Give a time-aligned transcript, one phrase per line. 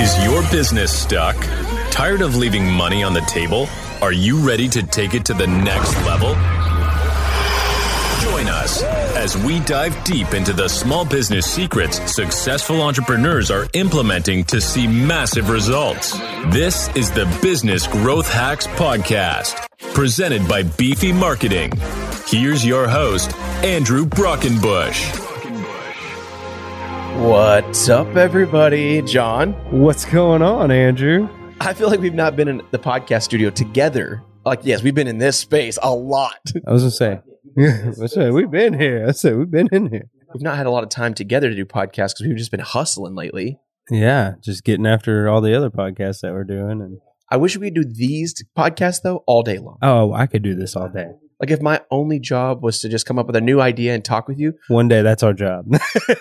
[0.00, 1.36] Is your business stuck?
[1.90, 3.68] Tired of leaving money on the table?
[4.00, 6.30] Are you ready to take it to the next level?
[8.22, 8.82] Join us
[9.14, 14.86] as we dive deep into the small business secrets successful entrepreneurs are implementing to see
[14.86, 16.18] massive results.
[16.46, 21.72] This is the Business Growth Hacks Podcast, presented by Beefy Marketing.
[22.26, 25.29] Here's your host, Andrew Brockenbush.
[27.18, 29.02] What's up, everybody?
[29.02, 29.52] John.
[29.70, 31.28] What's going on, Andrew?
[31.60, 34.22] I feel like we've not been in the podcast studio together.
[34.46, 36.40] Like, yes, we've been in this space a lot.
[36.66, 37.20] I was gonna say,
[38.02, 39.06] I said we've been here.
[39.06, 40.08] I said we've been in here.
[40.32, 42.60] We've not had a lot of time together to do podcasts because we've just been
[42.60, 43.58] hustling lately.
[43.90, 46.98] Yeah, just getting after all the other podcasts that we're doing, and
[47.30, 49.76] I wish we could do these podcasts though all day long.
[49.82, 51.08] oh, I could do this all day.
[51.40, 54.04] Like, if my only job was to just come up with a new idea and
[54.04, 55.66] talk with you, One day, that's our job.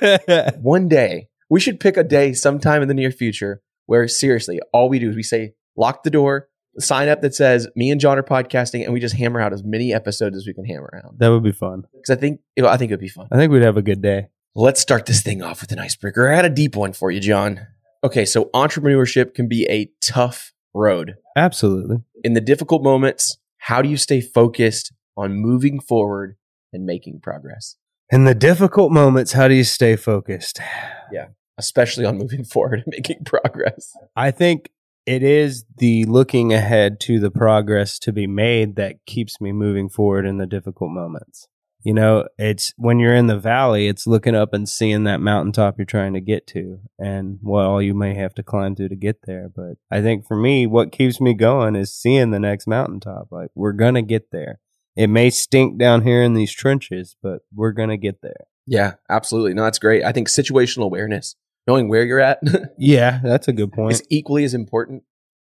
[0.61, 4.87] one day we should pick a day sometime in the near future where seriously, all
[4.87, 6.47] we do is we say, lock the door,
[6.77, 9.63] sign up that says me and John are podcasting, and we just hammer out as
[9.63, 11.17] many episodes as we can hammer out.
[11.17, 11.83] that would be fun.
[11.93, 13.27] Because I think, know, I think it would be fun.
[13.31, 14.27] I think we'd have a good day.
[14.55, 16.31] Let's start this thing off with an icebreaker.
[16.31, 17.67] I had a deep one for you, John.
[18.03, 21.15] Okay, so entrepreneurship can be a tough road.
[21.35, 21.97] Absolutely.
[22.23, 26.37] In the difficult moments, how do you stay focused on moving forward
[26.71, 27.75] and making progress,
[28.09, 30.59] In the difficult moments, how do you stay focused?
[31.11, 33.91] Yeah, especially on moving forward and making progress?
[34.15, 34.69] I think
[35.07, 39.89] it is the looking ahead to the progress to be made that keeps me moving
[39.89, 41.47] forward in the difficult moments.
[41.83, 45.79] You know, it's when you're in the valley, it's looking up and seeing that mountaintop
[45.79, 48.95] you're trying to get to and what all you may have to climb to to
[48.95, 49.49] get there.
[49.49, 53.29] But I think for me, what keeps me going is seeing the next mountaintop.
[53.31, 54.59] Like, we're going to get there.
[54.99, 58.47] It may stink down here in these trenches, but we're going to get there.
[58.67, 59.53] Yeah, absolutely.
[59.53, 60.03] No, that's great.
[60.03, 62.41] I think situational awareness, knowing where you're at,
[62.77, 63.93] Yeah, that's a good point.
[63.93, 65.03] is equally as important,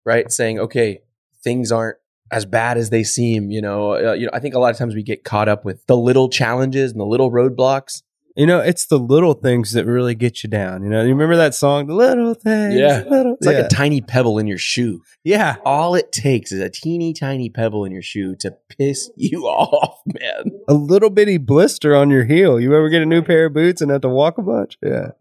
[0.08, 0.32] right?
[0.32, 1.02] Saying, okay,
[1.44, 1.98] things aren't
[2.32, 3.52] as bad as they seem.
[3.52, 4.32] You know, uh, you know.
[4.34, 7.00] I think a lot of times we get caught up with the little challenges and
[7.00, 8.02] the little roadblocks.
[8.36, 10.84] You know, it's the little things that really get you down.
[10.84, 13.04] You know, you remember that song, "The Little Things." Yeah.
[13.08, 13.66] little, It's like yeah.
[13.66, 15.02] a tiny pebble in your shoe.
[15.24, 19.44] yeah, All it takes is a teeny tiny pebble in your shoe to piss you
[19.46, 20.52] off, man.
[20.68, 22.60] a little bitty blister on your heel.
[22.60, 24.78] You ever get a new pair of boots and have to walk a bunch?
[24.82, 25.12] Yeah.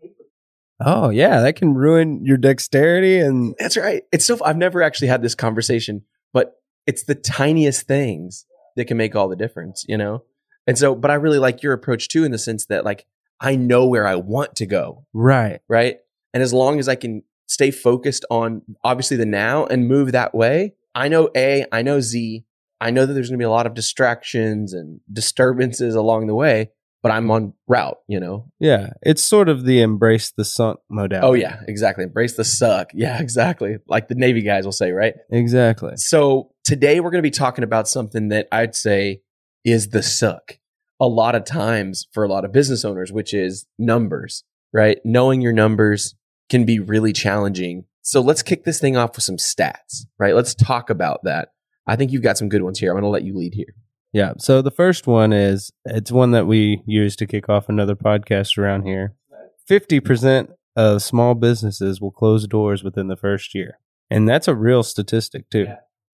[0.84, 4.02] Oh yeah, that can ruin your dexterity and That's right.
[4.10, 4.38] It's so.
[4.44, 6.02] I've never actually had this conversation,
[6.32, 6.54] but
[6.86, 8.46] it's the tiniest things
[8.76, 10.24] that can make all the difference, you know.
[10.66, 13.06] And so, but I really like your approach too, in the sense that like
[13.40, 15.60] I know where I want to go, right.
[15.68, 15.96] right?
[16.32, 20.34] And as long as I can stay focused on obviously the now and move that
[20.34, 22.44] way, I know A, I know Z,
[22.80, 26.34] I know that there's going to be a lot of distractions and disturbances along the
[26.34, 26.70] way,
[27.02, 28.50] but I'm on route, you know.
[28.60, 31.26] Yeah, it's sort of the embrace the sunk modality.
[31.26, 32.04] Oh yeah, exactly.
[32.04, 32.90] Embrace the suck.
[32.94, 33.78] Yeah, exactly.
[33.86, 35.14] Like the Navy guys will say, right?
[35.30, 35.94] exactly.
[35.96, 39.22] So today we're going to be talking about something that I'd say
[39.64, 40.58] is the suck
[41.00, 44.98] a lot of times for a lot of business owners, which is numbers, right?
[45.04, 46.14] Knowing your numbers
[46.48, 47.84] can be really challenging.
[48.02, 50.34] So let's kick this thing off with some stats, right?
[50.34, 51.48] Let's talk about that.
[51.86, 52.90] I think you've got some good ones here.
[52.90, 53.74] I'm going to let you lead here.
[54.12, 54.34] Yeah.
[54.38, 58.58] So the first one is it's one that we use to kick off another podcast
[58.58, 59.14] around here.
[59.66, 63.78] Fifty percent of small businesses will close doors within the first year,
[64.10, 65.66] and that's a real statistic too.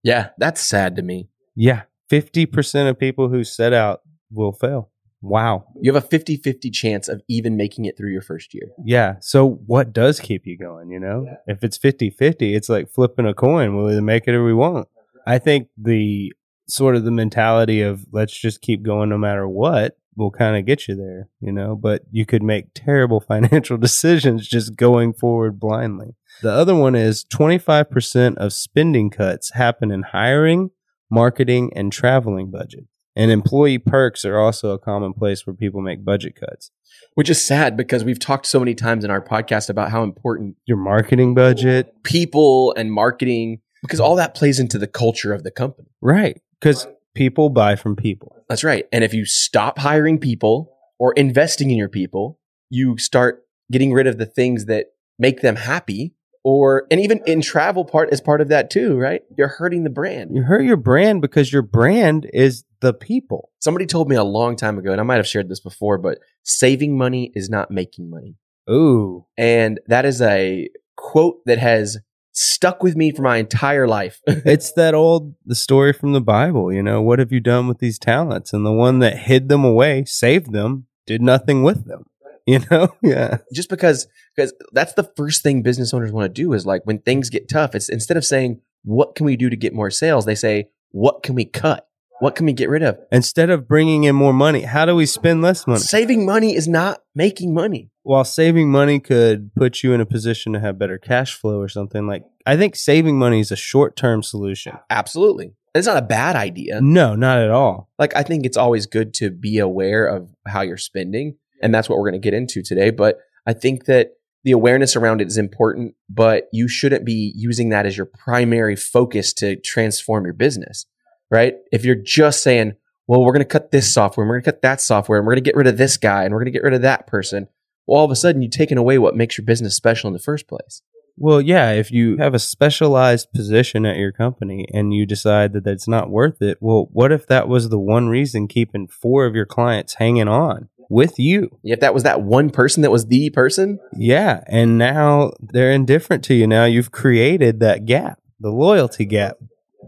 [0.03, 1.29] Yeah, that's sad to me.
[1.55, 4.91] Yeah, fifty percent of people who set out will fail.
[5.21, 5.65] Wow.
[5.81, 8.69] You have a 50 50 chance of even making it through your first year.
[8.83, 9.15] Yeah.
[9.19, 10.91] So what does keep you going?
[10.91, 13.75] You know, if it's 50 50, it's like flipping a coin.
[13.75, 14.87] We'll either make it or we won't.
[15.27, 16.33] I think the
[16.67, 20.65] sort of the mentality of let's just keep going no matter what will kind of
[20.65, 25.59] get you there, you know, but you could make terrible financial decisions just going forward
[25.59, 26.15] blindly.
[26.41, 30.71] The other one is 25% of spending cuts happen in hiring,
[31.09, 32.85] marketing, and traveling budget.
[33.15, 36.71] And employee perks are also a common place where people make budget cuts.
[37.15, 40.55] Which is sad because we've talked so many times in our podcast about how important
[40.65, 45.51] Your marketing budget, people and marketing, because all that plays into the culture of the
[45.51, 45.89] company.
[46.01, 46.39] Right.
[46.59, 48.35] Because people buy from people.
[48.47, 48.85] That's right.
[48.91, 52.39] And if you stop hiring people or investing in your people,
[52.69, 54.87] you start getting rid of the things that
[55.17, 56.13] make them happy.
[56.51, 59.21] Or, and even in travel part is part of that too, right?
[59.37, 60.31] You're hurting the brand.
[60.33, 63.51] You hurt your brand because your brand is the people.
[63.59, 66.17] Somebody told me a long time ago, and I might have shared this before, but
[66.41, 68.35] saving money is not making money.
[68.67, 69.27] Ooh.
[69.37, 71.99] And that is a quote that has
[72.31, 74.19] stuck with me for my entire life.
[74.27, 77.77] it's that old the story from the Bible, you know, what have you done with
[77.77, 78.53] these talents?
[78.53, 82.05] And the one that hid them away, saved them, did nothing with them.
[82.53, 82.89] You know?
[83.03, 83.37] Yeah.
[83.53, 86.99] just because because that's the first thing business owners want to do is like when
[86.99, 90.25] things get tough it's instead of saying what can we do to get more sales
[90.25, 91.85] they say what can we cut
[92.21, 95.05] what can we get rid of Instead of bringing in more money, how do we
[95.05, 95.79] spend less money?
[95.79, 100.51] saving money is not making money While saving money could put you in a position
[100.53, 104.23] to have better cash flow or something like I think saving money is a short-term
[104.23, 104.73] solution.
[104.89, 107.89] absolutely it's not a bad idea No, not at all.
[107.99, 111.89] like i think it's always good to be aware of how you're spending and that's
[111.89, 113.17] what we're going to get into today but
[113.47, 114.11] i think that
[114.45, 118.75] the awareness around it is important but you shouldn't be using that as your primary
[118.75, 120.85] focus to transform your business
[121.31, 121.55] right?
[121.71, 122.73] If you're just saying
[123.07, 125.25] well we're going to cut this software and we're going to cut that software and
[125.25, 126.81] we're going to get rid of this guy and we're going to get rid of
[126.81, 127.47] that person
[127.87, 130.19] well all of a sudden you've taken away what makes your business special in the
[130.19, 130.81] first place.
[131.21, 135.65] Well, yeah, if you have a specialized position at your company and you decide that
[135.65, 139.35] that's not worth it, well, what if that was the one reason keeping four of
[139.35, 141.49] your clients hanging on with you?
[141.63, 146.23] if that was that one person that was the person Yeah, and now they're indifferent
[146.25, 146.47] to you.
[146.47, 149.37] Now you've created that gap, the loyalty gap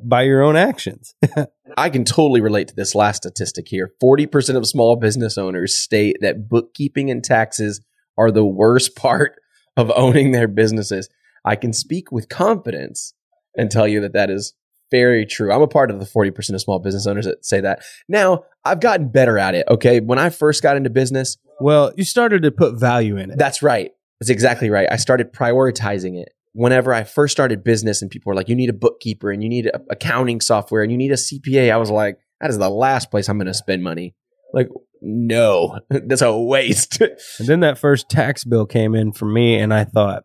[0.03, 1.15] by your own actions.
[1.77, 3.91] I can totally relate to this last statistic here.
[4.01, 7.81] 40% of small business owners state that bookkeeping and taxes
[8.17, 9.39] are the worst part
[9.77, 11.09] of owning their businesses.
[11.45, 13.13] I can speak with confidence
[13.57, 14.53] and tell you that that is
[14.91, 15.51] very true.
[15.51, 17.81] I'm a part of the 40% of small business owners that say that.
[18.07, 19.65] Now, I've gotten better at it.
[19.69, 19.99] Okay.
[20.01, 23.37] When I first got into business, well, you started to put value in it.
[23.37, 23.91] that's right.
[24.19, 24.87] That's exactly right.
[24.91, 26.29] I started prioritizing it.
[26.53, 29.49] Whenever I first started business and people were like, you need a bookkeeper and you
[29.49, 32.69] need a- accounting software and you need a CPA, I was like, that is the
[32.69, 34.15] last place I'm going to spend money.
[34.53, 34.67] Like,
[35.01, 37.01] no, that's a waste.
[37.39, 40.23] And then that first tax bill came in for me, and I thought,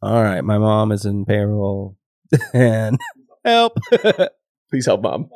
[0.00, 1.96] all right, my mom is in payroll
[2.54, 2.98] and
[3.44, 3.78] help.
[4.70, 5.28] Please help, mom.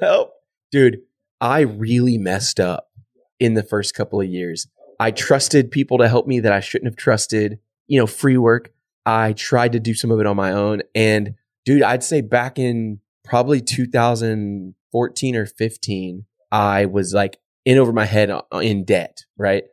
[0.00, 0.32] Help.
[0.70, 1.00] Dude,
[1.40, 2.90] I really messed up
[3.38, 4.66] in the first couple of years.
[5.00, 8.72] I trusted people to help me that I shouldn't have trusted, you know, free work.
[9.04, 10.82] I tried to do some of it on my own.
[10.94, 11.34] And
[11.64, 18.04] dude, I'd say back in probably 2014 or 15, I was like in over my
[18.04, 19.64] head uh, in debt, right?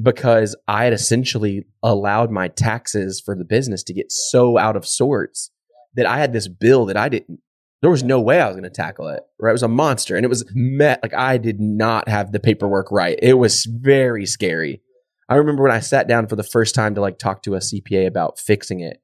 [0.00, 4.86] Because I had essentially allowed my taxes for the business to get so out of
[4.86, 5.50] sorts
[5.96, 7.40] that I had this bill that I didn't
[7.82, 9.22] there was no way I was going to tackle it.
[9.38, 9.50] Right?
[9.50, 12.90] It was a monster, and it was met like I did not have the paperwork
[12.90, 13.18] right.
[13.22, 14.80] It was very scary.
[15.28, 17.58] I remember when I sat down for the first time to like talk to a
[17.58, 19.00] CPA about fixing it,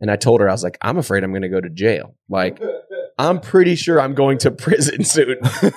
[0.00, 2.16] and I told her I was like, "I'm afraid I'm going to go to jail.
[2.28, 2.60] Like,
[3.18, 5.36] I'm pretty sure I'm going to prison soon."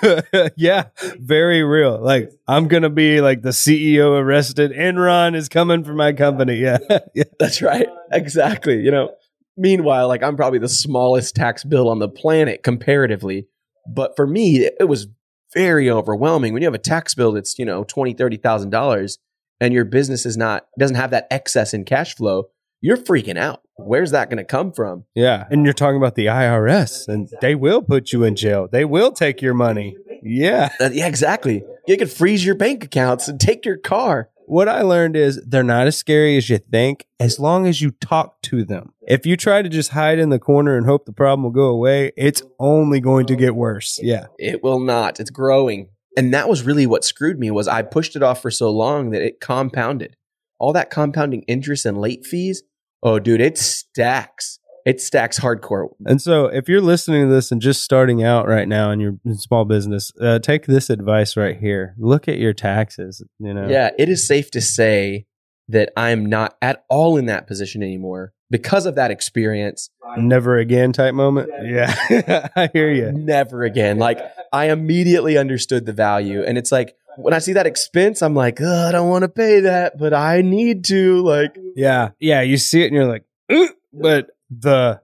[0.56, 0.86] yeah,
[1.20, 2.00] very real.
[2.02, 4.72] Like I'm gonna be like the CEO arrested.
[4.72, 6.58] Enron is coming for my company.
[6.62, 6.78] Yeah,
[7.14, 7.24] yeah.
[7.40, 7.88] That's right.
[8.12, 8.82] Exactly.
[8.82, 9.16] You know,
[9.58, 13.48] meanwhile, like I'm probably the smallest tax bill on the planet comparatively.
[13.88, 15.08] But for me, it, it was
[15.54, 16.54] very overwhelming.
[16.54, 19.18] When you have a tax bill that's, you know, twenty, thirty thousand dollars
[19.60, 22.46] and your business is not doesn't have that excess in cash flow,
[22.82, 23.62] you're freaking out.
[23.76, 25.06] Where's that going to come from?
[25.14, 28.68] Yeah, and you're talking about the IRS, and they will put you in jail.
[28.72, 29.96] They will take your money.
[30.24, 30.70] Yeah.
[30.80, 31.64] Uh, yeah, exactly.
[31.88, 34.30] You could freeze your bank accounts and take your car.
[34.50, 37.92] What I learned is they're not as scary as you think as long as you
[37.92, 38.94] talk to them.
[39.02, 41.66] If you try to just hide in the corner and hope the problem will go
[41.66, 44.00] away, it's only going to get worse.
[44.02, 44.28] Yeah.
[44.40, 45.20] It will not.
[45.20, 45.90] It's growing.
[46.16, 49.10] And that was really what screwed me was I pushed it off for so long
[49.10, 50.16] that it compounded.
[50.60, 52.64] All that compounding interest and late fees.
[53.04, 54.60] Oh, dude, it stacks.
[54.88, 55.90] It stacks hardcore.
[56.06, 59.18] And so, if you're listening to this and just starting out right now in your
[59.34, 61.94] small business, uh, take this advice right here.
[61.98, 63.22] Look at your taxes.
[63.38, 65.26] You know, Yeah, it is safe to say
[65.68, 69.90] that I'm not at all in that position anymore because of that experience.
[70.16, 71.50] never again type moment.
[71.64, 71.94] Yeah,
[72.56, 73.12] I hear you.
[73.12, 73.98] Never again.
[74.00, 74.22] Like
[74.54, 76.44] I immediately understood the value.
[76.44, 79.28] And it's like when I see that expense, I'm like, oh, I don't want to
[79.28, 81.22] pay that, but I need to.
[81.24, 82.40] Like, Yeah, yeah.
[82.40, 85.02] You see it and you're like, "Ugh," but the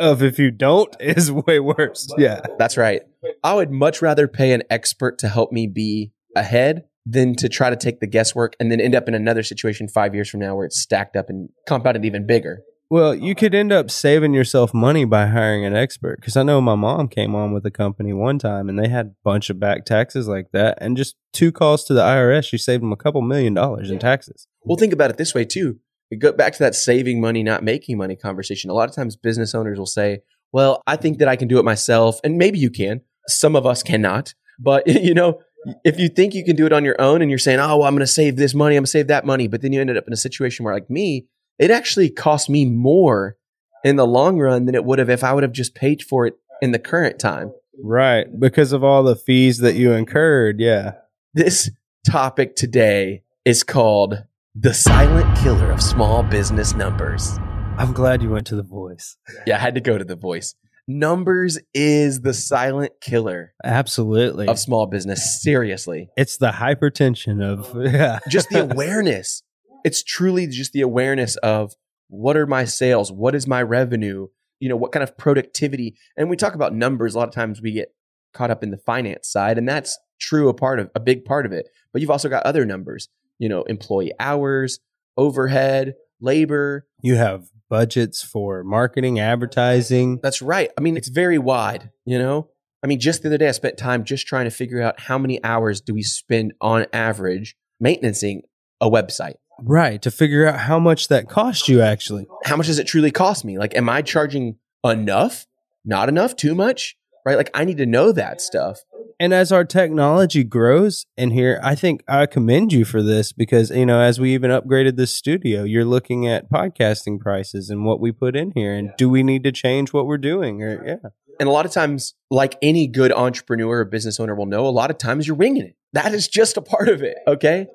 [0.00, 2.08] of if you don't is way worse.
[2.18, 3.02] Yeah, that's right.
[3.42, 7.70] I would much rather pay an expert to help me be ahead than to try
[7.70, 10.54] to take the guesswork and then end up in another situation five years from now
[10.54, 12.62] where it's stacked up and compounded even bigger.
[12.90, 16.20] Well, you could end up saving yourself money by hiring an expert.
[16.20, 19.06] Because I know my mom came on with a company one time and they had
[19.06, 20.78] a bunch of back taxes like that.
[20.80, 23.98] And just two calls to the IRS, you saved them a couple million dollars in
[23.98, 24.46] taxes.
[24.62, 25.80] Well, think about it this way too.
[26.10, 28.70] We go back to that saving money, not making money conversation.
[28.70, 30.20] A lot of times business owners will say,
[30.52, 32.20] well, I think that I can do it myself.
[32.22, 33.00] And maybe you can.
[33.26, 34.34] Some of us cannot.
[34.58, 35.40] But, you know,
[35.84, 37.88] if you think you can do it on your own and you're saying, oh, well,
[37.88, 39.48] I'm going to save this money, I'm going to save that money.
[39.48, 41.26] But then you ended up in a situation where, like me,
[41.58, 43.36] it actually cost me more
[43.82, 46.26] in the long run than it would have if I would have just paid for
[46.26, 47.52] it in the current time.
[47.82, 48.26] Right.
[48.38, 50.60] Because of all the fees that you incurred.
[50.60, 50.92] Yeah.
[51.34, 51.70] This
[52.08, 54.24] topic today is called
[54.56, 57.38] the silent killer of small business numbers.
[57.76, 59.16] I'm glad you went to the voice.
[59.48, 60.54] Yeah, I had to go to the voice.
[60.86, 64.46] Numbers is the silent killer Absolutely.
[64.46, 65.42] of small business.
[65.42, 66.08] Seriously.
[66.16, 68.20] it's the hypertension of yeah.
[68.28, 69.42] Just the awareness.
[69.84, 71.72] It's truly just the awareness of
[72.08, 73.10] what are my sales?
[73.10, 74.28] What is my revenue?
[74.60, 75.96] You know, what kind of productivity?
[76.16, 77.16] And we talk about numbers.
[77.16, 77.88] A lot of times we get
[78.32, 81.44] caught up in the finance side, and that's true, a part of a big part
[81.44, 81.68] of it.
[81.92, 83.08] But you've also got other numbers,
[83.38, 84.78] you know, employee hours,
[85.16, 86.86] overhead, labor.
[87.02, 90.20] You have budgets for marketing, advertising.
[90.22, 90.70] That's right.
[90.76, 92.48] I mean, it's very wide, you know?
[92.82, 95.16] I mean, just the other day, I spent time just trying to figure out how
[95.16, 98.42] many hours do we spend on average maintaining
[98.80, 99.34] a website.
[99.60, 100.02] Right.
[100.02, 102.26] To figure out how much that cost you actually.
[102.44, 103.58] How much does it truly cost me?
[103.58, 105.46] Like, am I charging enough?
[105.84, 106.36] Not enough?
[106.36, 106.96] Too much?
[107.24, 107.36] Right?
[107.36, 108.80] Like, I need to know that stuff.
[109.20, 113.70] And as our technology grows in here, I think I commend you for this because,
[113.70, 118.00] you know, as we even upgraded this studio, you're looking at podcasting prices and what
[118.00, 118.74] we put in here.
[118.74, 120.62] And do we need to change what we're doing?
[120.62, 121.08] Or, yeah.
[121.40, 124.68] And a lot of times, like any good entrepreneur or business owner will know, a
[124.68, 125.76] lot of times you're winging it.
[125.92, 127.16] That is just a part of it.
[127.26, 127.68] Okay.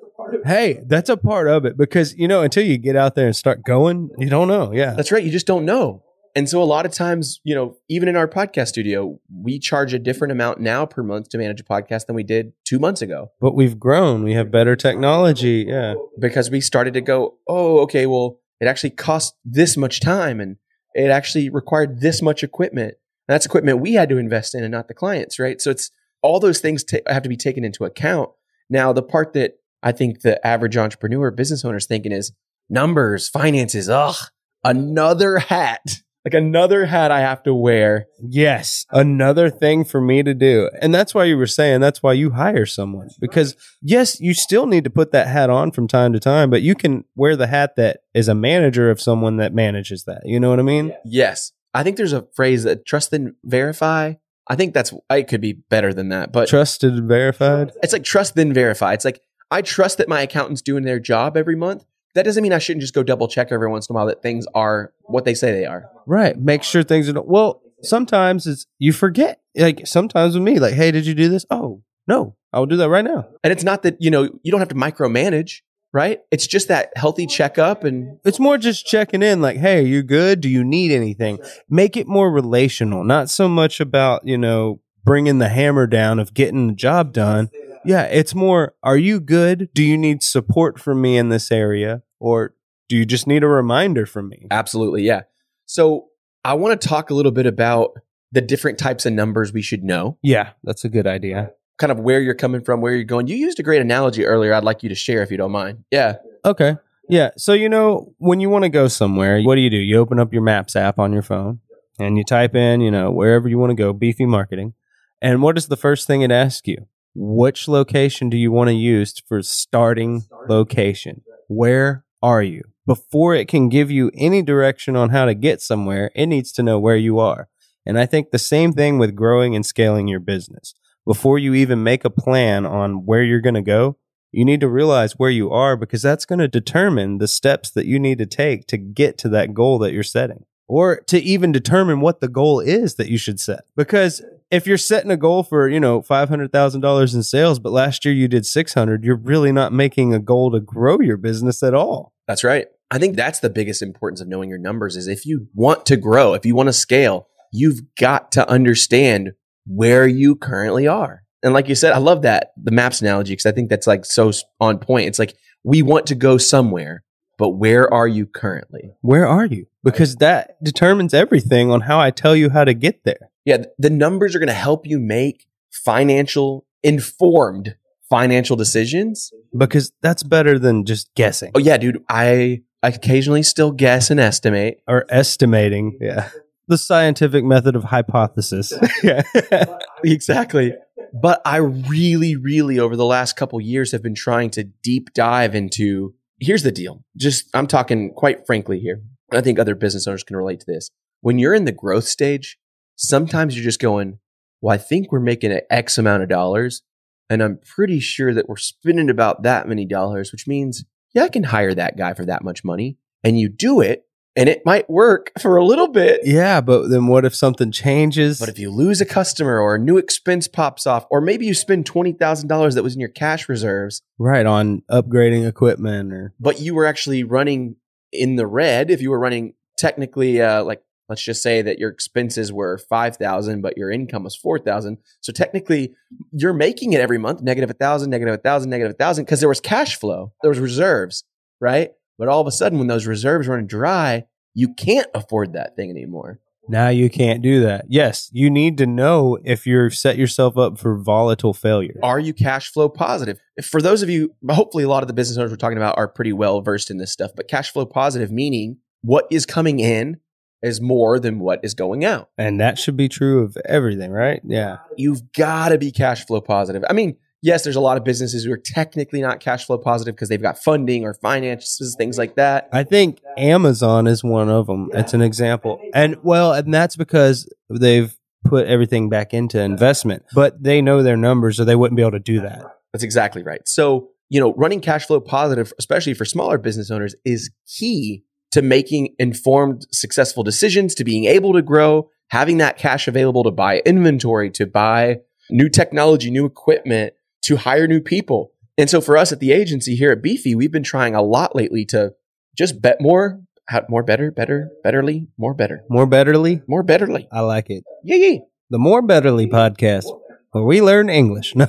[0.44, 3.34] Hey, that's a part of it because, you know, until you get out there and
[3.34, 4.72] start going, you don't know.
[4.72, 4.92] Yeah.
[4.92, 5.24] That's right.
[5.24, 6.04] You just don't know.
[6.34, 9.92] And so a lot of times, you know, even in our podcast studio, we charge
[9.92, 13.02] a different amount now per month to manage a podcast than we did two months
[13.02, 14.22] ago But we've grown.
[14.22, 15.66] We have better technology.
[15.68, 15.94] Yeah.
[16.18, 20.56] because we started to go, oh, okay, well, it actually cost this much time and
[20.94, 22.94] it actually required this much equipment.
[23.28, 25.60] And that's equipment we had to invest in and not the clients, right?
[25.60, 25.90] So it's
[26.22, 28.30] all those things ta have to be taken into account.
[28.68, 32.32] Now, the part that I think the average entrepreneur, business owner is thinking is
[32.68, 34.16] numbers, finances, ugh,
[34.64, 38.06] another hat, like another hat I have to wear.
[38.22, 38.84] Yes.
[38.90, 40.68] Another thing for me to do.
[40.82, 43.08] And that's why you were saying that's why you hire someone.
[43.20, 46.62] Because yes, you still need to put that hat on from time to time, but
[46.62, 50.22] you can wear the hat that is a manager of someone that manages that.
[50.24, 50.94] You know what I mean?
[51.04, 51.52] Yes.
[51.72, 54.14] I think there's a phrase that trust then verify.
[54.48, 57.72] I think that's, it could be better than that, but Trusted and verified.
[57.82, 58.92] it's like trust then verify.
[58.94, 59.20] It's like
[59.52, 61.84] I trust that my accountant's doing their job every month.
[62.14, 64.22] That doesn't mean I shouldn't just go double check every once in a while that
[64.22, 65.90] things are what they say they are.
[66.06, 66.38] Right.
[66.38, 69.40] Make sure things are well, sometimes it's you forget.
[69.56, 71.46] Like sometimes with me, like, hey, did you do this?
[71.50, 72.36] Oh, no.
[72.52, 73.28] I will do that right now.
[73.44, 75.60] And it's not that, you know, you don't have to micromanage,
[75.92, 76.20] right?
[76.32, 80.02] It's just that healthy checkup and It's more just checking in, like, hey, are you
[80.02, 80.40] good?
[80.40, 81.38] Do you need anything?
[81.68, 86.34] Make it more relational, not so much about, you know, bringing the hammer down of
[86.34, 87.50] getting the job done.
[87.84, 89.68] Yeah, it's more, are you good?
[89.74, 92.02] Do you need support from me in this area?
[92.18, 92.54] Or
[92.88, 94.46] do you just need a reminder from me?
[94.50, 95.22] absolutely, yeah.
[95.66, 96.06] So
[96.44, 97.92] I want to talk a little bit about
[98.32, 101.52] the different types of numbers we should know, Yeah, that's a good idea.
[101.78, 103.26] kind of where you're coming from, where you're going.
[103.26, 104.52] You used a great analogy earlier.
[104.54, 105.84] I'd like you to share if you don't mind.
[105.90, 106.16] Yeah.
[106.44, 106.76] Okay.
[107.08, 107.30] Yeah.
[107.36, 109.78] So, you know, when you want to go somewhere, what do you do?
[109.78, 111.60] You open up your Maps app on your phone
[111.98, 114.74] and you type in, you know, wherever you want to go, beefy marketing.
[115.20, 116.86] And what is the first thing it asks you?
[117.14, 121.22] Which location do you want to use for starting location?
[121.48, 122.62] Where are you?
[122.86, 126.62] Before it can give you any direction on how to get somewhere, it needs to
[126.62, 127.48] know where you are.
[127.84, 130.74] And I think the same thing with growing and scaling your business.
[131.04, 133.96] Before you even make a plan on where you're going to go,
[134.30, 137.86] you need to realize where you are because that's going to determine the steps that
[137.86, 141.50] you need to take to get to that goal that you're setting or to even
[141.50, 143.64] determine what the goal is that you should set.
[143.76, 144.22] Because
[144.52, 148.28] if you're setting a goal for, you know, $500,000 in sales, but last year you
[148.28, 152.12] did 600, you're really not making a goal to grow your business at all.
[152.28, 152.68] That's right.
[152.88, 155.96] I think that's the biggest importance of knowing your numbers is if you want to
[155.96, 159.32] grow, if you want to scale, you've got to understand
[159.66, 161.24] where you currently are.
[161.42, 164.04] And like you said, I love that the maps analogy because I think that's like
[164.04, 165.08] so on point.
[165.08, 165.34] It's like
[165.64, 167.02] we want to go somewhere,
[167.40, 168.92] but where are you currently?
[169.00, 169.66] Where are you?
[169.82, 173.30] Because that determines everything on how I tell you how to get there.
[173.46, 177.76] Yeah, the numbers are going to help you make financial informed
[178.10, 179.32] financial decisions.
[179.56, 184.82] Because that's better than just guessing Oh yeah, dude, I occasionally still guess and estimate.
[184.86, 185.96] or estimating.
[185.98, 186.28] Yeah.
[186.68, 188.74] The scientific method of hypothesis.
[189.02, 189.22] yeah.
[190.04, 190.74] exactly.
[191.14, 195.54] But I really, really, over the last couple years, have been trying to deep dive
[195.54, 196.14] into.
[196.40, 197.04] Here's the deal.
[197.16, 199.02] Just, I'm talking quite frankly here.
[199.30, 200.88] I think other business owners can relate to this.
[201.20, 202.58] When you're in the growth stage,
[202.96, 204.18] sometimes you're just going,
[204.60, 206.82] well, I think we're making an X amount of dollars.
[207.28, 211.28] And I'm pretty sure that we're spending about that many dollars, which means, yeah, I
[211.28, 212.96] can hire that guy for that much money.
[213.22, 214.06] And you do it
[214.36, 216.20] and it might work for a little bit.
[216.24, 218.38] Yeah, but then what if something changes?
[218.38, 221.54] But if you lose a customer or a new expense pops off, or maybe you
[221.54, 226.74] spend $20,000 that was in your cash reserves, right on upgrading equipment or but you
[226.74, 227.76] were actually running
[228.12, 231.90] in the red, if you were running technically, uh, like, let's just say that your
[231.90, 234.98] expenses were 5,000, but your income was 4,000.
[235.20, 235.94] So technically
[236.32, 239.40] you're making it every month, negative a thousand, negative a thousand, negative a thousand, because
[239.40, 241.24] there was cash flow, there was reserves,
[241.60, 241.90] right?
[242.20, 245.88] But all of a sudden, when those reserves run dry, you can't afford that thing
[245.90, 246.38] anymore.
[246.68, 247.86] now you can't do that.
[247.88, 251.98] Yes, you need to know if you're set yourself up for volatile failure.
[252.02, 253.38] Are you cash flow positive?
[253.62, 256.06] For those of you, hopefully, a lot of the business owners we're talking about are
[256.06, 260.20] pretty well versed in this stuff, but cash flow positive meaning what is coming in
[260.62, 262.28] is more than what is going out.
[262.36, 264.42] And that should be true of everything, right?
[264.44, 264.76] Yeah.
[264.98, 266.84] You've got to be cash flow positive.
[266.88, 270.14] I mean, yes, there's a lot of businesses who are technically not cash flow positive
[270.14, 272.68] because they've got funding or finances, things like that.
[272.72, 274.90] I think Amazon is one of them.
[274.92, 275.80] It's an example.
[275.94, 281.16] And well, and that's because they've put everything back into investment, but they know their
[281.16, 282.64] numbers or they wouldn't be able to do that.
[282.92, 283.60] That's exactly right.
[283.66, 288.62] So, you know, running cash flow positive, especially for smaller business owners, is key to
[288.62, 293.80] making informed, successful decisions, to being able to grow, having that cash available to buy
[293.84, 295.18] inventory, to buy
[295.50, 298.52] new technology, new equipment, to hire new people.
[298.78, 301.54] And so for us at the agency here at Beefy, we've been trying a lot
[301.54, 302.14] lately to
[302.56, 303.40] just bet more,
[303.88, 307.26] more better, better, betterly, more better, More betterly, more betterly.
[307.32, 307.84] I like it.
[308.04, 308.38] Yeah, yeah.
[308.70, 310.04] The More Betterly podcast,
[310.52, 311.54] where we learn English.
[311.56, 311.66] No.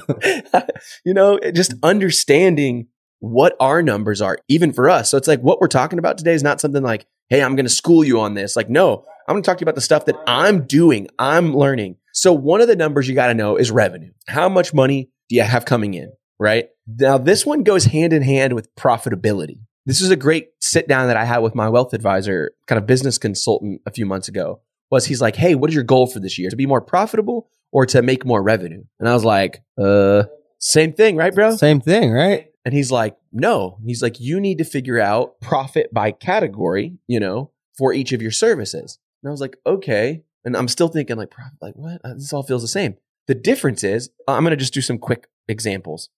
[1.05, 2.87] you know, just understanding
[3.19, 5.09] what our numbers are, even for us.
[5.09, 7.65] So it's like what we're talking about today is not something like, hey, I'm going
[7.65, 8.55] to school you on this.
[8.55, 11.55] Like, no, I'm going to talk to you about the stuff that I'm doing, I'm
[11.55, 11.97] learning.
[12.13, 14.11] So one of the numbers you got to know is revenue.
[14.27, 16.11] How much money do you have coming in?
[16.39, 19.61] Right now, this one goes hand in hand with profitability.
[19.85, 22.85] This is a great sit down that I had with my wealth advisor, kind of
[22.85, 24.59] business consultant a few months ago.
[24.89, 26.50] Was he's like, hey, what is your goal for this year?
[26.50, 28.83] To be more profitable or to make more revenue?
[29.00, 30.23] And I was like, uh,
[30.59, 31.55] same thing, right, bro?
[31.55, 32.47] Same thing, right?
[32.65, 33.77] And he's like, no.
[33.85, 38.21] He's like, you need to figure out profit by category, you know, for each of
[38.21, 39.00] your services.
[39.23, 40.23] And I was like, okay.
[40.43, 42.01] And I'm still thinking like, profit, like what?
[42.03, 42.98] Uh, This all feels the same.
[43.31, 46.09] The difference is, uh, I'm going to just do some quick examples.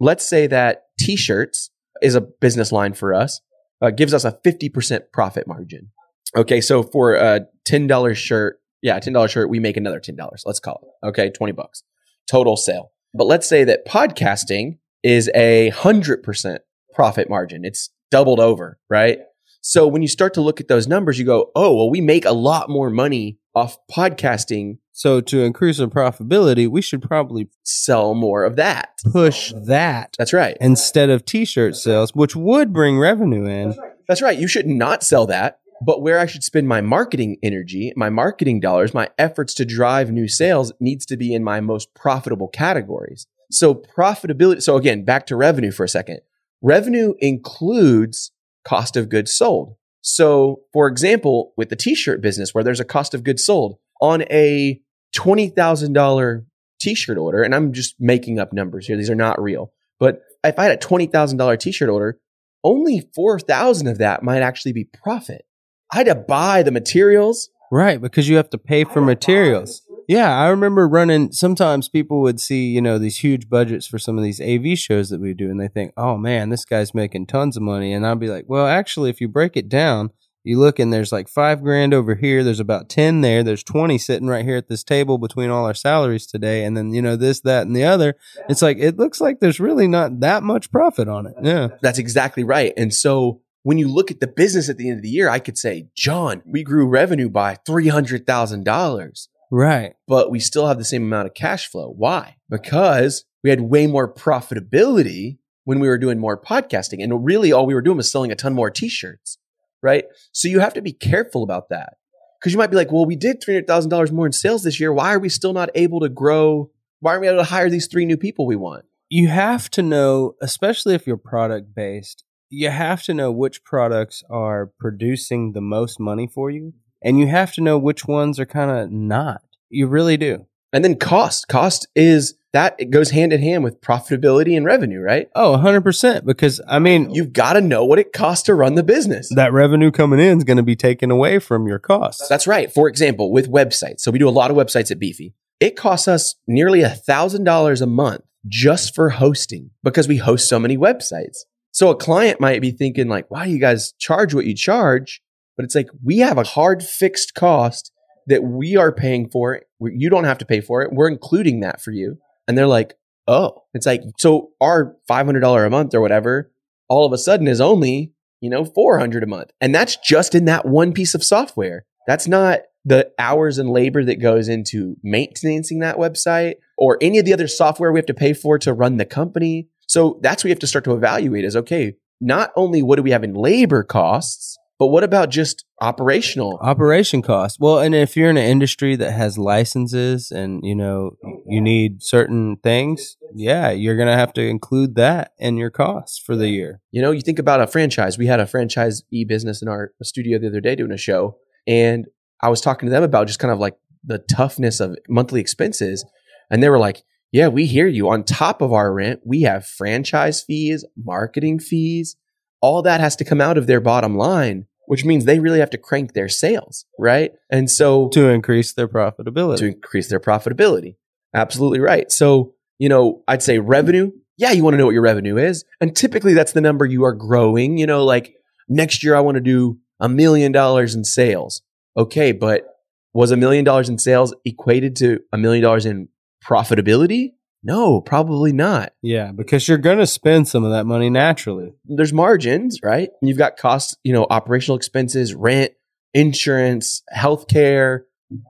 [0.00, 1.68] Let's say that t-shirts
[2.00, 3.42] is a business line for us,
[3.82, 5.90] uh, gives us a 50% profit margin.
[6.34, 6.62] Okay.
[6.62, 10.16] So for a $10 shirt, yeah, $10 shirt, we make another $10.
[10.46, 11.08] Let's call it.
[11.08, 11.28] Okay.
[11.28, 11.82] 20 bucks
[12.26, 12.92] total sale.
[13.12, 16.62] But let's say that podcasting is a hundred percent
[16.94, 17.66] profit margin.
[17.66, 19.18] It's doubled over, right?
[19.62, 22.24] So when you start to look at those numbers, you go, oh, well, we make
[22.24, 28.14] a lot more money off podcasting, So to increase our profitability, we should probably sell
[28.14, 28.98] more of that.
[29.12, 30.56] push that That's right.
[30.60, 33.76] instead of t-shirt sales, which would bring revenue in.
[34.08, 34.38] That's right.
[34.38, 35.60] You should not sell that.
[35.84, 40.10] But where I should spend my marketing energy, my marketing dollars, my efforts to drive
[40.10, 43.26] new sales needs to be in my most profitable categories.
[43.50, 44.62] So profitability.
[44.62, 46.20] So again, back to revenue for a second.
[46.62, 48.30] Revenue includes
[48.64, 49.76] cost of goods sold.
[50.00, 54.22] So for example, with the t-shirt business where there's a cost of goods sold on
[54.22, 54.80] a
[55.16, 56.44] $20,000
[56.80, 58.96] t-shirt order, and I'm just making up numbers here.
[58.96, 59.72] These are not real.
[60.00, 62.18] But if I had a $20,000 t-shirt order,
[62.64, 65.44] only 4,000 of that might actually be profit.
[65.92, 67.50] I had to buy the materials.
[67.70, 69.82] Right, because you have to pay for materials.
[70.12, 71.32] Yeah, I remember running.
[71.32, 75.08] Sometimes people would see, you know, these huge budgets for some of these AV shows
[75.08, 77.94] that we do, and they think, oh man, this guy's making tons of money.
[77.94, 80.10] And I'd be like, well, actually, if you break it down,
[80.44, 83.96] you look and there's like five grand over here, there's about 10 there, there's 20
[83.96, 86.64] sitting right here at this table between all our salaries today.
[86.64, 88.16] And then, you know, this, that, and the other.
[88.50, 91.36] It's like, it looks like there's really not that much profit on it.
[91.42, 91.68] Yeah.
[91.80, 92.74] That's exactly right.
[92.76, 95.38] And so when you look at the business at the end of the year, I
[95.38, 99.94] could say, John, we grew revenue by $300,000, Right.
[100.08, 101.92] but we still have the same amount of cash flow.
[101.94, 102.36] Why?
[102.48, 107.02] Because we had way more profitability when we were doing more podcasting.
[107.02, 109.38] And really all we were doing was selling a ton more t-shirts,
[109.82, 110.04] right?
[110.32, 111.94] So you have to be careful about that.
[112.40, 114.92] Because you might be like, well, we did $300,000 more in sales this year.
[114.92, 116.70] Why are we still not able to grow?
[116.98, 118.84] Why aren't we able to hire these three new people we want?
[119.12, 124.22] you have to know, especially if you're product based, you have to know which products
[124.30, 126.72] are producing the most money for you.
[127.04, 129.42] And you have to know which ones are kind of not.
[129.70, 130.46] You really do.
[130.72, 131.48] And then cost.
[131.48, 135.28] Cost is that it goes hand in hand with profitability and revenue, right?
[135.34, 136.24] Oh, 100%.
[136.26, 139.30] Because, I mean, You've got to know what it costs to run the business.
[139.34, 142.28] that revenue coming in is going to be taken away from your costs.
[142.28, 142.70] That's right.
[142.72, 144.00] For example, with websites.
[144.00, 145.34] So we do a lot of websites at Beefy.
[145.60, 150.48] It costs us nearly a thousand dollars a month just for hosting because we host
[150.48, 151.38] so many websites.
[151.70, 155.22] So a client might be thinking like, why do you guys charge what you charge?
[155.56, 157.92] But it's like we have a hard fixed cost
[158.26, 159.60] that we are paying for.
[159.80, 160.92] You don't have to pay for it.
[160.92, 162.18] We're including that for you.
[162.46, 162.94] And they're like,
[163.26, 166.52] oh, it's like, so our $500 a month or whatever,
[166.88, 169.50] all of a sudden is only, you know, 400 a month.
[169.60, 171.84] And that's just in that one piece of software.
[172.06, 177.24] That's not the hours and labor that goes into maintaining that website or any of
[177.24, 179.68] the other software we have to pay for to run the company.
[179.86, 183.02] So that's what we have to start to evaluate is okay, not only what do
[183.02, 186.58] we have in labor costs, but what about just operational?
[186.60, 187.58] Operation costs.
[187.60, 192.02] Well, and if you're in an industry that has licenses and you know you need
[192.02, 196.80] certain things, yeah, you're gonna have to include that in your costs for the year.
[196.90, 198.18] You know, you think about a franchise.
[198.18, 201.36] We had a franchise e business in our studio the other day doing a show,
[201.66, 202.06] and
[202.40, 206.04] I was talking to them about just kind of like the toughness of monthly expenses,
[206.50, 208.08] and they were like, "Yeah, we hear you.
[208.08, 212.16] On top of our rent, we have franchise fees, marketing fees."
[212.62, 215.70] All that has to come out of their bottom line which means they really have
[215.70, 217.32] to crank their sales, right?
[217.50, 219.58] And so to increase their profitability.
[219.58, 220.96] To increase their profitability.
[221.34, 222.10] Absolutely right.
[222.10, 224.10] So, you know, I'd say revenue.
[224.36, 225.64] Yeah, you want to know what your revenue is.
[225.80, 227.78] And typically that's the number you are growing.
[227.78, 228.34] You know, like
[228.68, 231.62] next year I want to do a million dollars in sales.
[231.96, 232.66] Okay, but
[233.14, 236.08] was a million dollars in sales equated to a million dollars in
[236.44, 237.32] profitability?
[237.62, 238.92] No, probably not.
[239.02, 241.72] Yeah, because you're going to spend some of that money naturally.
[241.84, 243.10] There's margins, right?
[243.22, 245.72] You've got costs, you know, operational expenses, rent,
[246.14, 248.00] insurance, healthcare,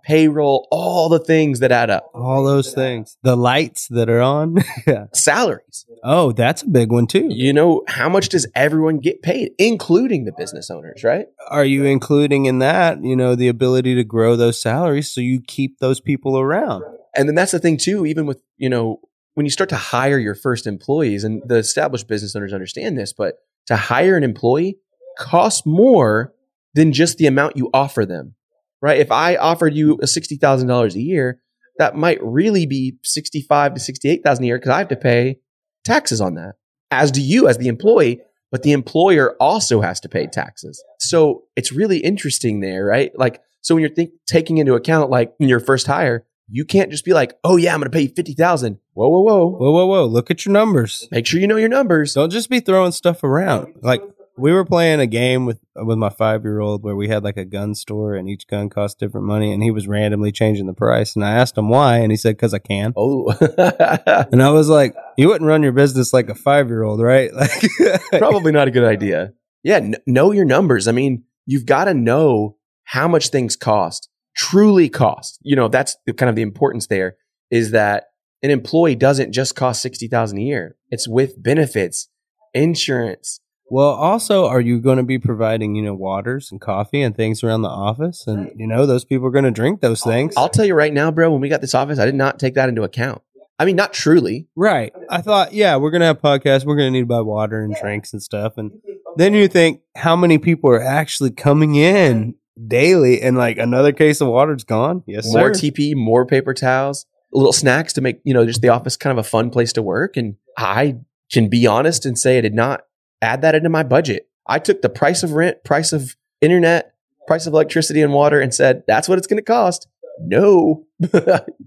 [0.05, 2.11] payroll, all the things that add up.
[2.15, 3.17] All those things.
[3.23, 4.59] The lights that are on.
[4.87, 5.07] yeah.
[5.13, 5.87] Salaries.
[6.05, 7.29] Oh, that's a big one too.
[7.31, 11.27] You know, how much does everyone get paid, including the business owners, right?
[11.49, 15.41] Are you including in that, you know, the ability to grow those salaries so you
[15.41, 16.85] keep those people around?
[17.15, 19.01] And then that's the thing too, even with, you know,
[19.35, 23.13] when you start to hire your first employees, and the established business owners understand this,
[23.13, 24.79] but to hire an employee
[25.19, 26.35] costs more
[26.75, 28.35] than just the amount you offer them,
[28.81, 28.99] right?
[28.99, 31.41] If I offered you a $60,000 a year,
[31.79, 35.39] that might really be 65 to 68,000 a year because I have to pay
[35.85, 36.55] taxes on that,
[36.91, 38.21] as do you as the employee,
[38.51, 40.83] but the employer also has to pay taxes.
[40.99, 43.11] So it's really interesting there, right?
[43.19, 47.07] Like, so when you're think, taking into account, like your first hire, you can't just
[47.07, 48.79] be like, oh yeah, I'm going to pay you 50,000.
[48.93, 49.47] Whoa, whoa, whoa.
[49.47, 50.05] Whoa, whoa, whoa.
[50.05, 51.09] Look at your numbers.
[51.11, 52.13] Make sure you know your numbers.
[52.13, 53.75] Don't just be throwing stuff around.
[53.81, 54.03] Like
[54.37, 57.39] we were playing a game with with my five year old where we had like
[57.39, 60.75] a gun store and each gun cost different money and he was randomly changing the
[60.75, 62.93] price and I asked him why and he said because I can.
[62.99, 63.31] Oh,
[64.31, 67.31] and I was like, you wouldn't run your business like a five year old, right?
[67.43, 67.63] Like,
[68.19, 69.33] probably not a good idea.
[69.63, 70.87] Yeah, n- know your numbers.
[70.87, 75.39] I mean, you've got to know how much things cost truly cost.
[75.43, 77.17] You know, that's the, kind of the importance there
[77.51, 78.09] is that
[78.43, 80.77] an employee doesn't just cost 60,000 a year.
[80.91, 82.09] It's with benefits,
[82.55, 83.41] insurance.
[83.71, 87.43] Well, also, are you going to be providing, you know, waters and coffee and things
[87.43, 88.27] around the office?
[88.27, 90.35] And, you know, those people are going to drink those things.
[90.37, 92.55] I'll tell you right now, bro, when we got this office, I did not take
[92.55, 93.23] that into account.
[93.59, 94.49] I mean, not truly.
[94.57, 94.93] Right.
[95.09, 96.65] I thought, yeah, we're going to have podcasts.
[96.65, 98.55] We're going to need to buy water and drinks and stuff.
[98.57, 98.73] And
[99.17, 102.35] then you think how many people are actually coming in
[102.67, 105.03] daily and like another case of water's gone.
[105.07, 105.61] Yes, more sir.
[105.61, 109.25] TP, more paper towels, little snacks to make, you know, just the office kind of
[109.25, 110.17] a fun place to work.
[110.17, 110.97] And I
[111.33, 112.83] can be honest and say I did not
[113.21, 114.29] add that into my budget.
[114.47, 116.95] I took the price of rent, price of internet,
[117.27, 119.89] price of electricity and water and said, that's what it's going to cost.
[120.21, 120.87] No,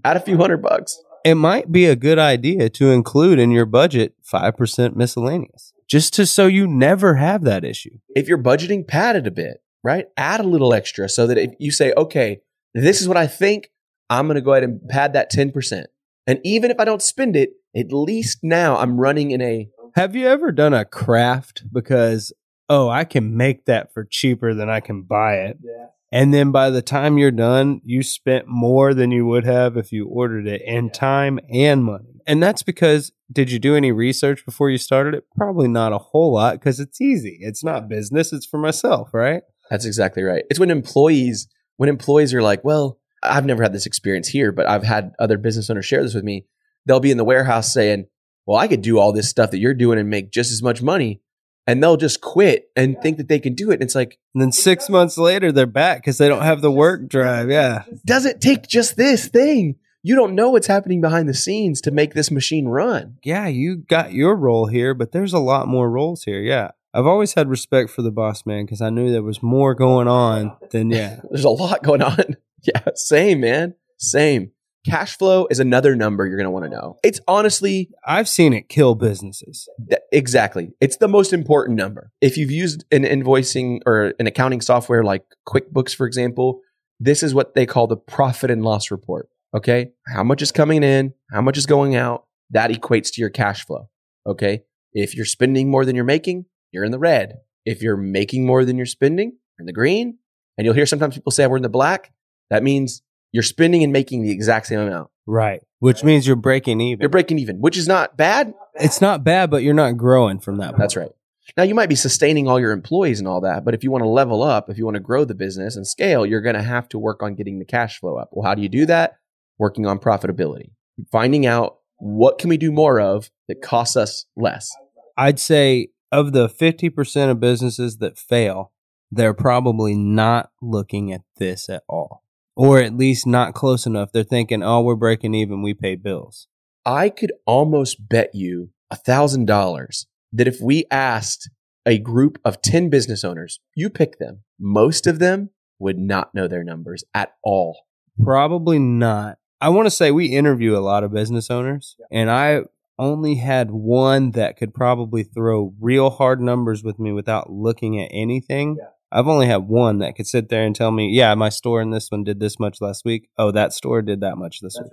[0.04, 1.02] add a few hundred bucks.
[1.24, 6.26] It might be a good idea to include in your budget 5% miscellaneous, just to
[6.26, 7.98] so you never have that issue.
[8.14, 10.06] If you're budgeting, pad it a bit right?
[10.16, 12.40] Add a little extra so that if you say, okay,
[12.74, 13.70] this is what I think,
[14.10, 15.84] I'm going to go ahead and pad that 10%.
[16.26, 19.68] And even if I don't spend it, at least now I'm running in a.
[19.94, 22.32] Have you ever done a craft because,
[22.68, 25.58] oh, I can make that for cheaper than I can buy it?
[25.62, 25.86] Yeah.
[26.12, 29.92] And then by the time you're done, you spent more than you would have if
[29.92, 32.22] you ordered it in time and money.
[32.26, 35.24] And that's because did you do any research before you started it?
[35.36, 37.38] Probably not a whole lot because it's easy.
[37.40, 39.42] It's not business, it's for myself, right?
[39.70, 40.44] That's exactly right.
[40.50, 44.66] It's when employees when employees are like, "Well, I've never had this experience here, but
[44.66, 46.46] I've had other business owners share this with me."
[46.86, 48.06] They'll be in the warehouse saying,
[48.46, 50.82] "Well, I could do all this stuff that you're doing and make just as much
[50.82, 51.20] money."
[51.68, 53.74] And they'll just quit and think that they can do it.
[53.74, 56.70] And it's like, and then six months later, they're back because they don't have the
[56.70, 57.50] work drive.
[57.50, 57.82] Yeah.
[58.04, 59.74] Does it take just this thing?
[60.06, 63.18] You don't know what's happening behind the scenes to make this machine run.
[63.24, 66.40] Yeah, you got your role here, but there's a lot more roles here.
[66.40, 66.70] Yeah.
[66.96, 70.08] I've always had respect for the boss man because I knew there was more going
[70.08, 71.20] on than yeah.
[71.30, 72.36] There's a lot going on.
[72.62, 74.50] Yeah, same man, same.
[74.84, 76.96] Cash flow is another number you're going to want to know.
[77.04, 79.68] It's honestly I've seen it kill businesses.
[79.88, 80.72] th- exactly.
[80.80, 82.10] It's the most important number.
[82.20, 86.60] If you've used an invoicing or an accounting software like QuickBooks, for example,
[86.98, 89.28] this is what they call the profit and loss report.
[89.54, 89.92] Okay.
[90.12, 91.14] How much is coming in?
[91.30, 92.24] How much is going out?
[92.50, 93.90] That equates to your cash flow.
[94.26, 94.64] Okay.
[94.92, 97.38] If you're spending more than you're making, you're in the red.
[97.64, 100.18] If you're making more than you're spending, you're in the green.
[100.56, 102.12] And you'll hear sometimes people say we're in the black.
[102.50, 105.10] That means you're spending and making the exact same amount.
[105.26, 105.62] Right.
[105.80, 107.00] Which means you're breaking even.
[107.00, 108.54] You're breaking even, which is not bad.
[108.74, 110.76] it's not bad, but you're not growing from that.
[110.78, 111.10] That's right.
[111.56, 114.02] Now you might be sustaining all your employees and all that, but if you want
[114.02, 116.62] to level up, if you want to grow the business and scale, you're going to
[116.62, 118.30] have to work on getting the cash flow up.
[118.32, 119.18] Well, how do you do that?
[119.58, 120.70] Working on profitability.
[121.10, 124.70] Finding out what can we do more of that costs us less.
[125.16, 128.72] I'd say of the 50% of businesses that fail,
[129.10, 132.22] they're probably not looking at this at all.
[132.54, 134.12] Or at least not close enough.
[134.12, 136.48] They're thinking, oh, we're breaking even, we pay bills.
[136.84, 141.50] I could almost bet you a thousand dollars that if we asked
[141.84, 146.48] a group of 10 business owners, you pick them, most of them would not know
[146.48, 147.78] their numbers at all.
[148.22, 149.38] Probably not.
[149.60, 152.62] I want to say we interview a lot of business owners, and I
[152.98, 158.10] only had one that could probably throw real hard numbers with me without looking at
[158.12, 158.78] anything.
[159.12, 161.90] I've only had one that could sit there and tell me, yeah, my store in
[161.90, 163.28] this one did this much last week.
[163.38, 164.92] Oh, that store did that much this week.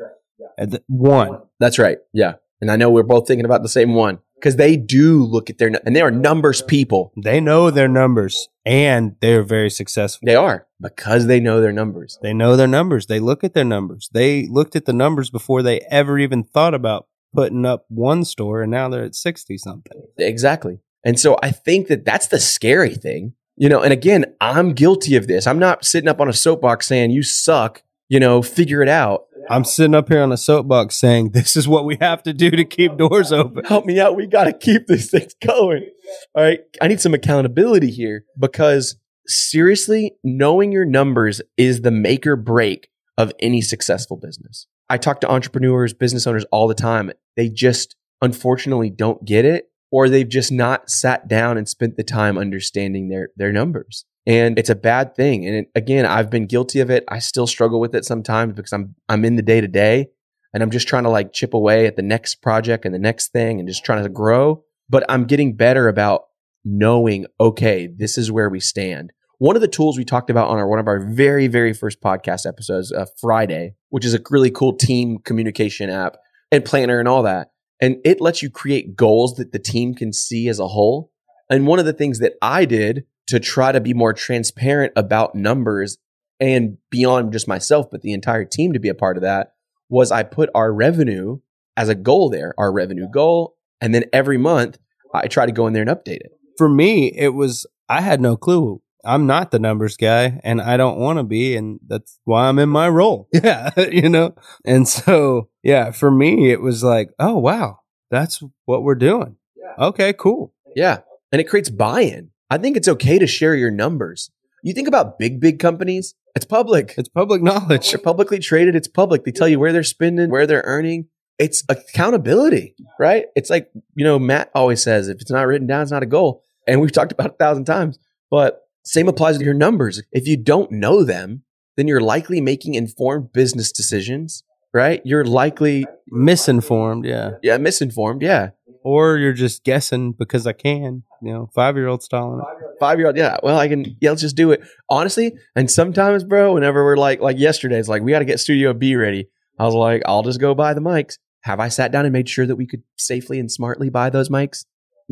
[0.57, 1.41] And th- one.
[1.59, 1.97] That's right.
[2.13, 2.35] Yeah.
[2.61, 5.57] And I know we're both thinking about the same one because they do look at
[5.57, 7.11] their, and they are numbers people.
[7.21, 10.25] They know their numbers and they're very successful.
[10.25, 12.19] They are because they know their numbers.
[12.21, 13.07] They know their numbers.
[13.07, 14.09] They look at their numbers.
[14.13, 18.61] They looked at the numbers before they ever even thought about putting up one store
[18.61, 20.03] and now they're at 60 something.
[20.17, 20.79] Exactly.
[21.03, 25.15] And so I think that that's the scary thing, you know, and again, I'm guilty
[25.15, 25.47] of this.
[25.47, 29.23] I'm not sitting up on a soapbox saying you suck, you know, figure it out.
[29.49, 32.49] I'm sitting up here on a soapbox saying this is what we have to do
[32.51, 33.65] to keep doors open.
[33.67, 34.15] Help me out.
[34.15, 35.89] We got to keep this thing going.
[36.33, 36.59] All right.
[36.81, 38.95] I need some accountability here because
[39.27, 44.67] seriously, knowing your numbers is the make or break of any successful business.
[44.89, 47.11] I talk to entrepreneurs, business owners all the time.
[47.35, 52.03] They just unfortunately don't get it or they've just not sat down and spent the
[52.03, 54.05] time understanding their their numbers.
[54.25, 55.45] And it's a bad thing.
[55.45, 57.03] And it, again, I've been guilty of it.
[57.09, 60.07] I still struggle with it sometimes because I'm I'm in the day to day
[60.53, 63.29] and I'm just trying to like chip away at the next project and the next
[63.29, 64.63] thing and just trying to grow.
[64.89, 66.23] But I'm getting better about
[66.65, 69.11] knowing, okay, this is where we stand.
[69.43, 71.99] One of the tools we talked about on our one of our very very first
[71.99, 76.15] podcast episodes, uh, Friday, which is a really cool team communication app
[76.49, 77.49] and planner and all that,
[77.81, 81.11] and it lets you create goals that the team can see as a whole.
[81.49, 85.35] And one of the things that I did to try to be more transparent about
[85.35, 85.97] numbers
[86.39, 89.55] and beyond just myself, but the entire team to be a part of that
[89.89, 91.39] was I put our revenue
[91.75, 94.77] as a goal there, our revenue goal, and then every month
[95.13, 96.31] I try to go in there and update it.
[96.57, 98.79] For me, it was, I had no clue.
[99.05, 101.55] I'm not the numbers guy and I don't want to be.
[101.55, 103.27] And that's why I'm in my role.
[103.33, 103.71] Yeah.
[103.91, 104.35] you know?
[104.65, 107.79] And so, yeah, for me, it was like, oh, wow,
[108.11, 109.37] that's what we're doing.
[109.77, 110.53] Okay, cool.
[110.75, 110.99] Yeah.
[111.31, 112.29] And it creates buy in.
[112.49, 114.29] I think it's okay to share your numbers.
[114.61, 116.95] You think about big, big companies, it's public.
[116.97, 117.91] It's public knowledge.
[117.91, 118.75] They're publicly traded.
[118.75, 119.23] It's public.
[119.23, 121.07] They tell you where they're spending, where they're earning.
[121.37, 123.25] It's accountability, right?
[123.35, 126.07] It's like, you know, Matt always says, if it's not written down, it's not a
[126.07, 126.43] goal.
[126.67, 127.99] And we've talked about it a thousand times,
[128.31, 130.01] but same applies to your numbers.
[130.11, 131.43] If you don't know them,
[131.77, 134.43] then you're likely making informed business decisions,
[134.73, 135.01] right?
[135.03, 137.05] You're likely, Misinformed.
[137.05, 137.31] Yeah.
[137.41, 138.21] yeah, misinformed.
[138.21, 138.49] Yeah.
[138.83, 142.45] Or you're just guessing because I can, you know, five year old style.
[142.79, 143.37] Five year old, yeah.
[143.41, 144.61] Well, I can, yeah, let's just do it.
[144.89, 148.41] Honestly, and sometimes, bro, whenever we're like, like yesterday, it's like, we got to get
[148.41, 149.29] Studio B ready.
[149.57, 151.17] I was like, I'll just go buy the mics.
[151.43, 154.29] Have I sat down and made sure that we could safely and smartly buy those
[154.29, 154.65] mics?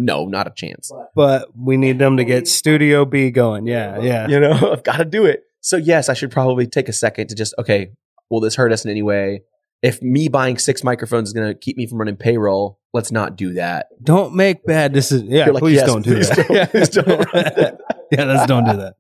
[0.06, 0.92] No, not a chance.
[1.16, 3.68] But we need them to get Studio B going.
[3.68, 4.00] Yeah.
[4.00, 4.28] Yeah.
[4.28, 5.44] You know, I've got to do it.
[5.62, 7.92] So, yes, I should probably take a second to just, okay,
[8.30, 9.44] will this hurt us in any way?
[9.82, 13.36] If me buying six microphones is going to keep me from running payroll, let's not
[13.36, 13.88] do that.
[14.04, 15.30] Don't make bad decisions.
[15.32, 15.50] Yeah.
[15.50, 16.48] Like, please yes, don't do please that.
[16.48, 16.90] don't- please
[17.56, 17.82] don't.
[18.18, 18.26] yeah.
[18.26, 18.96] Let's don't do that.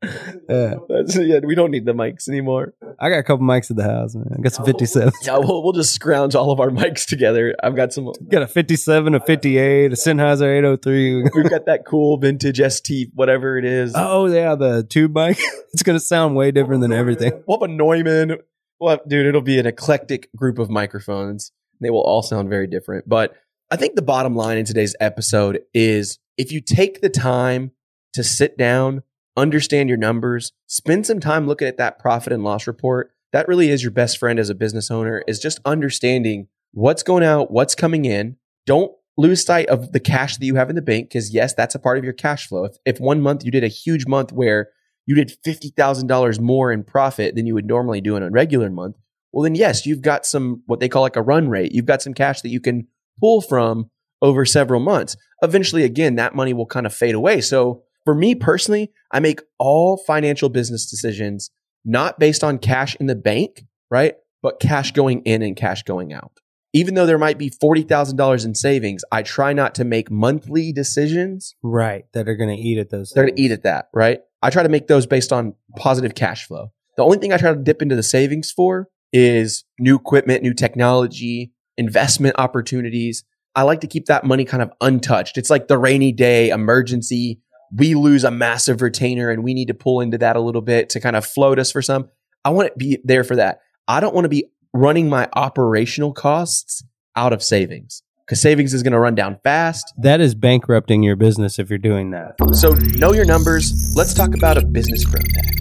[0.50, 0.76] Yeah.
[0.88, 2.74] That's, yeah, we don't need the mics anymore.
[3.00, 4.28] I got a couple mics at the house, man.
[4.38, 5.12] I got some 57.
[5.24, 7.56] Yeah, we'll, we'll just scrounge all of our mics together.
[7.62, 8.12] I've got some.
[8.30, 11.24] Got a 57, a 58, a Sennheiser 803.
[11.36, 13.93] We've got that cool vintage ST, whatever it is.
[13.95, 15.38] Oh, yeah, the tube mic.
[15.74, 17.43] it's going to sound way different than everything.
[17.47, 18.38] We'll have a Neumann.
[18.80, 21.52] Well, dude, it'll be an eclectic group of microphones.
[21.82, 23.10] They will all sound very different.
[23.10, 23.36] But
[23.69, 27.71] I think the bottom line in today's episode is if you take the time
[28.13, 29.04] to sit down,
[29.38, 33.69] understand your numbers, spend some time looking at that profit and loss report, that really
[33.69, 37.76] is your best friend as a business owner is just understanding what's going out, what's
[37.76, 38.38] coming in.
[38.65, 41.76] Don't lose sight of the cash that you have in the bank because yes, that's
[41.76, 42.65] a part of your cash flow.
[42.65, 44.69] If, if one month you did a huge month where
[45.06, 48.97] you did $50,000 more in profit than you would normally do in a regular month,
[49.32, 51.71] well, then yes, you've got some, what they call like a run rate.
[51.71, 52.88] You've got some cash that you can
[53.19, 53.89] pull from
[54.21, 55.15] over several months.
[55.41, 57.41] Eventually, again, that money will kind of fade away.
[57.41, 61.52] So for me personally, I make all financial business decisions
[61.84, 64.16] not based on cash in the bank, right?
[64.42, 66.32] But cash going in and cash going out.
[66.74, 71.56] Even though there might be $40,000 in savings, I try not to make monthly decisions.
[71.62, 72.06] Right.
[72.14, 73.12] That are going to eat at those.
[73.12, 74.22] They're going to eat at that, right?
[74.42, 76.72] I try to make those based on positive cash flow.
[76.98, 80.54] The only thing I try to dip into the savings for is new equipment, new
[80.54, 83.24] technology, investment opportunities.
[83.56, 85.38] I like to keep that money kind of untouched.
[85.38, 87.42] It's like the rainy day emergency.
[87.76, 90.90] We lose a massive retainer and we need to pull into that a little bit
[90.90, 92.10] to kind of float us for some.
[92.44, 93.62] I want to be there for that.
[93.88, 96.84] I don't want to be running my operational costs
[97.16, 99.94] out of savings because savings is going to run down fast.
[99.98, 102.36] That is bankrupting your business if you're doing that.
[102.54, 103.94] So know your numbers.
[103.96, 105.58] Let's talk about a business growth hack.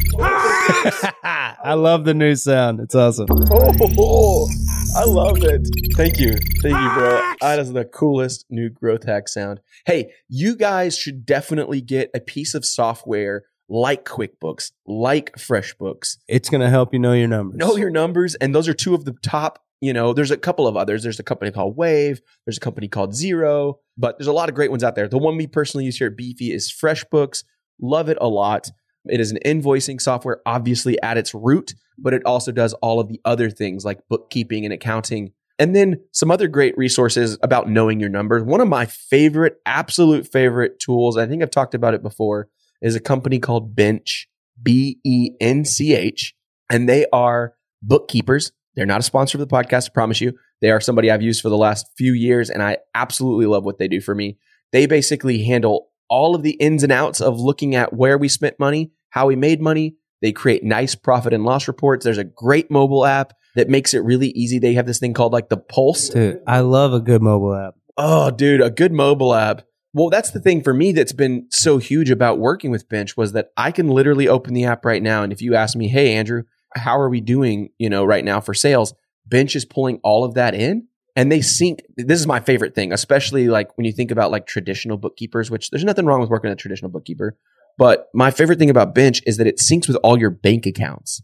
[1.63, 2.81] I love the new sound.
[2.81, 3.27] It's awesome.
[3.51, 4.49] Oh,
[4.97, 5.69] I love it.
[5.95, 6.33] Thank you.
[6.63, 7.35] Thank you, bro.
[7.41, 9.61] That is the coolest new growth hack sound.
[9.87, 16.17] Hey, you guys should definitely get a piece of software like QuickBooks, like FreshBooks.
[16.27, 17.57] It's going to help you know your numbers.
[17.57, 18.35] Know your numbers.
[18.35, 21.05] And those are two of the top, you know, there's a couple of others.
[21.05, 24.57] There's a company called Wave, there's a company called Xero, but there's a lot of
[24.57, 25.07] great ones out there.
[25.07, 27.45] The one we personally use here at Beefy is FreshBooks.
[27.81, 28.71] Love it a lot.
[29.11, 33.09] It is an invoicing software, obviously at its root, but it also does all of
[33.09, 35.33] the other things like bookkeeping and accounting.
[35.59, 38.43] And then some other great resources about knowing your numbers.
[38.43, 42.49] One of my favorite, absolute favorite tools, I think I've talked about it before,
[42.81, 44.29] is a company called Bench,
[44.63, 46.35] B E N C H,
[46.71, 48.53] and they are bookkeepers.
[48.75, 50.33] They're not a sponsor of the podcast, I promise you.
[50.63, 53.79] They are somebody I've used for the last few years, and I absolutely love what
[53.79, 54.39] they do for me.
[54.73, 58.59] They basically handle all of the ins and outs of looking at where we spent
[58.59, 59.97] money, how we made money.
[60.23, 62.05] They create nice profit and loss reports.
[62.05, 64.59] There's a great mobile app that makes it really easy.
[64.59, 66.11] They have this thing called like the Pulse.
[66.11, 67.75] Dude, I love a good mobile app.
[67.97, 69.63] Oh, dude, a good mobile app.
[69.93, 73.33] Well, that's the thing for me that's been so huge about working with Bench was
[73.33, 75.23] that I can literally open the app right now.
[75.23, 76.45] And if you ask me, hey, Andrew,
[76.77, 78.95] how are we doing, you know, right now for sales?
[79.27, 81.83] Bench is pulling all of that in and they sync.
[81.97, 85.71] This is my favorite thing, especially like when you think about like traditional bookkeepers, which
[85.71, 87.37] there's nothing wrong with working with a traditional bookkeeper.
[87.81, 91.23] But my favorite thing about Bench is that it syncs with all your bank accounts.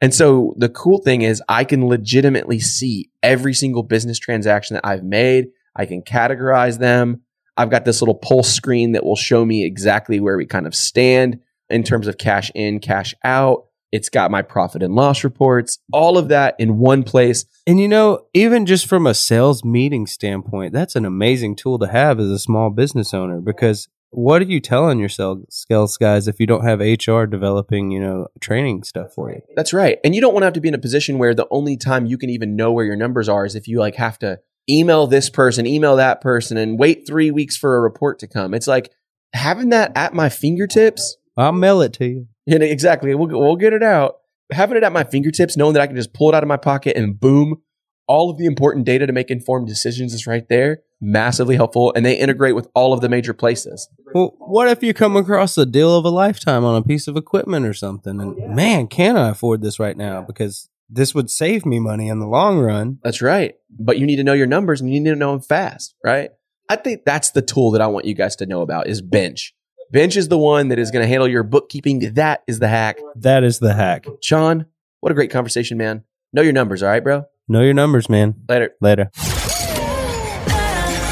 [0.00, 4.86] And so the cool thing is I can legitimately see every single business transaction that
[4.86, 5.46] I've made.
[5.74, 7.22] I can categorize them.
[7.56, 10.76] I've got this little pulse screen that will show me exactly where we kind of
[10.76, 11.40] stand
[11.70, 13.64] in terms of cash in, cash out.
[13.90, 17.46] It's got my profit and loss reports, all of that in one place.
[17.66, 21.88] And you know, even just from a sales meeting standpoint, that's an amazing tool to
[21.88, 26.40] have as a small business owner because what are you telling your sales guys if
[26.40, 29.42] you don't have HR developing, you know, training stuff for you?
[29.54, 29.98] That's right.
[30.04, 32.06] And you don't want to have to be in a position where the only time
[32.06, 34.38] you can even know where your numbers are is if you like have to
[34.68, 38.54] email this person, email that person, and wait three weeks for a report to come.
[38.54, 38.90] It's like
[39.32, 41.16] having that at my fingertips.
[41.36, 42.26] I'll mail it to you.
[42.46, 43.14] Yeah, exactly.
[43.14, 44.16] We'll, we'll get it out.
[44.52, 46.56] Having it at my fingertips, knowing that I can just pull it out of my
[46.56, 47.62] pocket and boom,
[48.06, 50.78] all of the important data to make informed decisions is right there.
[51.00, 51.92] Massively helpful.
[51.94, 53.88] And they integrate with all of the major places.
[54.14, 57.16] Well, what if you come across a deal of a lifetime on a piece of
[57.16, 58.20] equipment or something?
[58.20, 60.22] And man, can I afford this right now?
[60.22, 62.98] Because this would save me money in the long run.
[63.02, 63.56] That's right.
[63.70, 66.30] But you need to know your numbers and you need to know them fast, right?
[66.68, 69.54] I think that's the tool that I want you guys to know about is Bench.
[69.92, 72.14] Bench is the one that is going to handle your bookkeeping.
[72.14, 72.98] That is the hack.
[73.14, 74.06] That is the hack.
[74.20, 74.66] Sean,
[75.00, 76.02] what a great conversation, man.
[76.32, 77.24] Know your numbers, all right, bro?
[77.46, 78.34] Know your numbers, man.
[78.48, 78.74] Later.
[78.80, 79.10] Later.